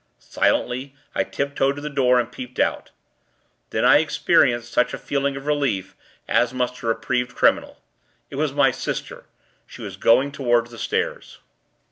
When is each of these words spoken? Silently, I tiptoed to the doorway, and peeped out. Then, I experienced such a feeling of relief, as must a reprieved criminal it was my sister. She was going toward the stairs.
Silently, 0.17 0.95
I 1.13 1.23
tiptoed 1.23 1.75
to 1.75 1.81
the 1.83 1.87
doorway, 1.87 2.21
and 2.23 2.31
peeped 2.31 2.59
out. 2.59 2.89
Then, 3.69 3.85
I 3.85 3.99
experienced 3.99 4.71
such 4.71 4.95
a 4.95 4.97
feeling 4.97 5.35
of 5.35 5.45
relief, 5.45 5.95
as 6.27 6.55
must 6.55 6.81
a 6.81 6.87
reprieved 6.87 7.35
criminal 7.35 7.79
it 8.31 8.37
was 8.37 8.51
my 8.51 8.71
sister. 8.71 9.25
She 9.67 9.83
was 9.83 9.97
going 9.97 10.31
toward 10.31 10.65
the 10.71 10.79
stairs. 10.79 11.37